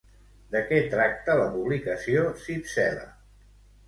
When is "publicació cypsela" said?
1.57-3.05